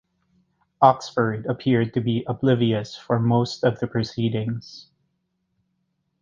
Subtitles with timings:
[0.81, 4.87] Oxford appeared to be oblivious for most of the proceedings.